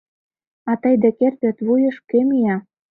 [0.69, 2.57] А тый декет пӧрт вуйыш кӧ мия?